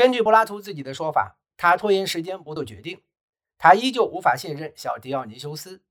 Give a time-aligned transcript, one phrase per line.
[0.00, 3.02] 根据柏拉图自己的说法，他拖延时间不做决定，
[3.58, 5.82] 他依旧无法信任小狄奥尼修斯。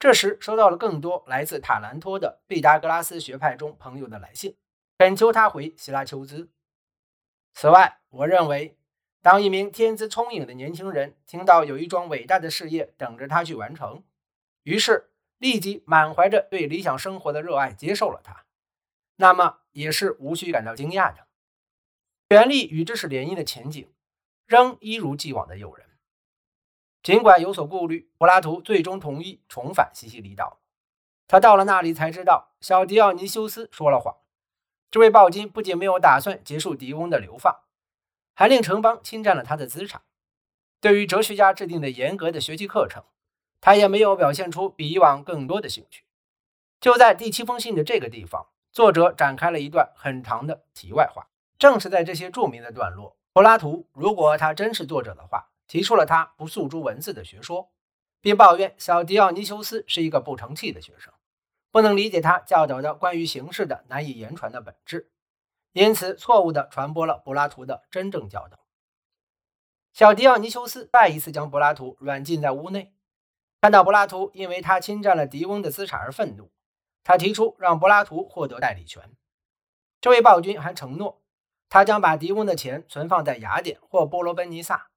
[0.00, 4.56] 这时，收到了更多来自塔兰托的毕达哥拉斯学派中朋友的来信，
[4.98, 6.50] 恳求他回希拉丘兹。
[7.54, 8.76] 此外，我认为，
[9.22, 14.02] 当一名天资聪颖的年轻人听到有一桩伟大的事业等着他去完成，
[14.64, 18.46] 于是立即满怀着对理想生活的热爱接受了他，
[19.18, 21.28] 那么也是无需感到惊讶的。
[22.32, 23.92] 权力与知识联姻的前景
[24.46, 25.84] 仍一如既往的诱人。
[27.02, 30.60] 尽管有所顾虑，柏拉图最终同意重返西西里岛。
[31.26, 34.16] 他到了那里才知道，小迪奥尼修斯说了谎。
[34.92, 37.62] 这位暴君不仅没有打算结束狄翁的流放，
[38.36, 40.02] 还令城邦侵占了他的资产。
[40.80, 43.02] 对于哲学家制定的严格的学习课程，
[43.60, 46.04] 他也没有表现出比以往更多的兴趣。
[46.80, 51.26] 就在第七封信的这个地方，作者展开了一段很长的题外话。
[51.60, 57.70] 正是在这些著名的段落，柏拉图如果他真是作者的话，提出了他不诉诸文字的学说，
[58.22, 61.12] 并抱怨小狄奥尼修斯是一个不成器的学生。
[61.70, 65.10] 不能理解他教导的关于形式的难以言传的本质，
[65.72, 68.58] 因此错误地传播了柏拉图的真正教导。
[69.92, 72.94] 小狄奥尼修斯再一次将柏拉图软禁在屋内，
[73.60, 76.50] 看到柏拉图因为他侵占了狄翁的资产而愤怒，
[77.04, 79.14] 他提出让柏拉图获得代理权。
[80.00, 81.19] 这位暴君还承诺，
[81.70, 84.90] 他将把狄翁的钱存放在雅典或波罗奔尼撒，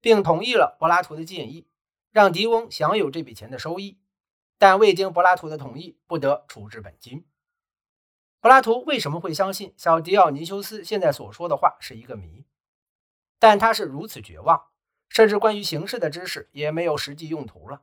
[0.00, 1.66] 并同意了柏拉图的建议，
[2.12, 3.98] 让狄翁享有这笔钱的收益。
[4.58, 7.24] 但未经柏拉图的同意，不得处置本金。
[8.40, 12.44] 柏拉图为什么会相信小迪奥尼修斯现在所说的话是一个谜？
[13.38, 14.64] 但他是如此绝望，
[15.08, 17.82] 甚至关于形式的知识也没有实际用途了。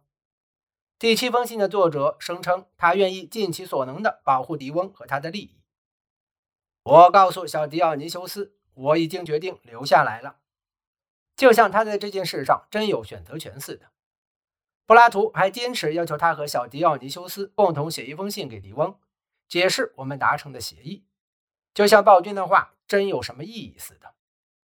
[1.00, 5.65] 第七封信的作者声称，他愿意尽其所能地保护狄翁和他的利益。
[6.86, 10.38] 我告诉小迪奥尼修斯，我已经决定留下来了，
[11.36, 13.88] 就像他在这件事上真有选择权似的。
[14.86, 19.00] 柏拉图还坚持要求他和小迪奥尼修斯共同写一封信给狄翁，
[19.48, 21.04] 解释我们达成的协议，
[21.74, 24.14] 就像暴君的话真有什么意义似的。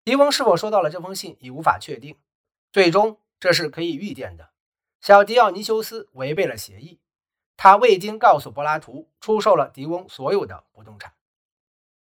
[0.03, 2.19] 狄翁是否收到了这封信已无法确定，
[2.72, 4.50] 最终这是可以预见的。
[5.00, 6.98] 小迪奥尼修斯违背了协议，
[7.56, 11.14] 他未经告诉柏拉图出售了狄翁所有的不动产。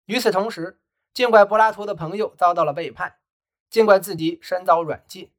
[0.05, 0.79] 与此同时，
[1.13, 3.15] 尽管柏拉图的朋友遭到了背叛，
[3.69, 5.31] 尽管自己身遭软禁。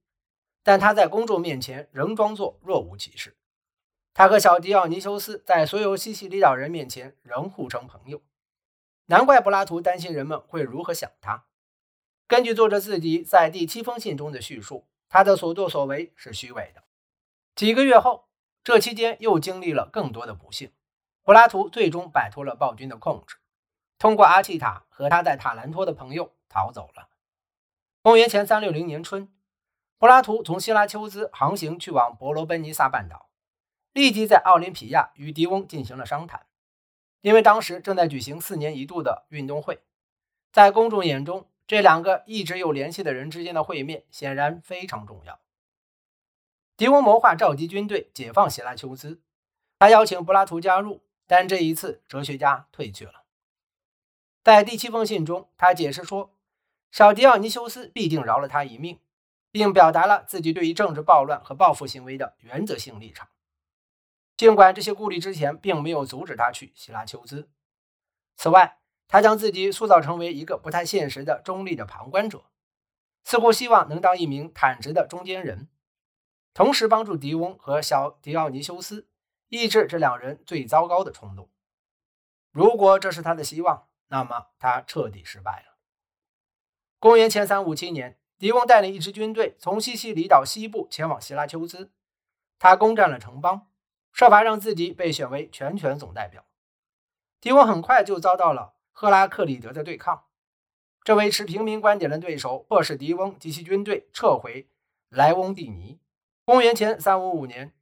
[0.62, 3.36] 但他在公众面前仍装作若无其事。
[4.14, 8.22] 他和小狄奥尼修斯在所有西西里岛人面前仍互称朋友。
[9.06, 11.44] 难怪柏拉图担心人们会如何想他。
[12.26, 16.82] 根据作者自己在第七封信中的叙述，他的所作所为是虚伪的。
[17.54, 18.28] 几个月后，
[18.62, 20.72] 这期间又经历了更多的不幸。
[21.22, 23.36] 柏拉图最终摆脱了暴君的控制，
[23.98, 27.08] 通过阿契塔和他在塔兰托的朋友逃走了。
[28.02, 29.30] 公元前三六零年春。
[29.96, 33.30] 柏拉图从希拉丘兹航行去往伯罗奔尼撒半岛，
[33.92, 36.46] 立即在奥林匹亚与狄翁进行了商谈。
[37.22, 39.82] 因为当时正在举行四年一度的运动会，
[40.52, 45.40] 在公众眼中，这两个一直有联系的人之间的会面显然非常重要。
[46.76, 49.22] 狄翁谋划召集军队解放希拉丘兹，
[49.78, 53.23] 他邀请柏拉图加入，但这一次哲学家退却了。
[54.44, 56.32] 在第七封信中，他解释说，
[56.92, 59.00] 小迪奥尼修斯必定饶了他一命。
[59.54, 63.28] 并表达了自己对于政治暴乱和报复行为的原则性立场，
[64.36, 67.48] 尽管这些顾虑之前并没有阻止他去希拉丘兹。
[68.34, 72.46] 此外，他将自己塑造成为一个不太现实的中立的旁观者，
[73.22, 75.68] 似乎希望能当一名坦直的中间人，
[76.52, 79.06] 同时帮助狄翁和小迪奥尼修斯
[79.50, 81.48] 抑制这两人最糟糕的冲动。
[82.50, 85.76] 如果这是他的希望，那么他彻底失败了。
[86.98, 88.18] 公元前三五七年。
[88.36, 91.92] 狄翁带领一支军队从西西里岛西部前往希拉丘兹，
[92.58, 93.68] 他攻占了城邦，
[94.12, 96.44] 设法让自己被选为全权总代表。
[97.40, 100.24] 狄翁很快就遭到了赫拉克里德的对抗，
[101.04, 104.68] 这位持平民观点的对手迫使狄翁及其军队撤回
[105.08, 106.00] 莱翁蒂尼。
[106.44, 107.72] 公元前355年，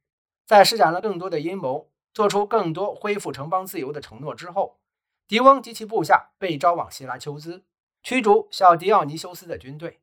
[0.45, 4.79] 在施展了更多的阴谋，做出更多恢复城邦自由的承诺之后，
[5.27, 7.63] 狄翁及其部下被招往希拉丘兹，
[8.03, 10.01] 驱逐小狄奥尼修斯的军队。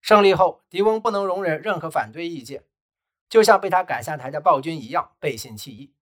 [0.00, 2.64] 胜利后，狄翁不能容忍任何反对意见，
[3.28, 5.95] 就像被他赶下台的暴君一样背信弃义。